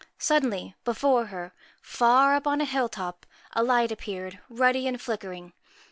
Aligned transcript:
Suddenly, 0.17 0.73
before 0.83 1.27
her 1.27 1.53
far 1.79 2.33
up 2.33 2.47
on 2.47 2.59
a 2.59 2.65
hill 2.65 2.89
top 2.89 3.23
a 3.53 3.61
light 3.61 3.91
appeared, 3.91 4.39
ruddy 4.49 4.87
and 4.87 4.99
flickering. 4.99 5.53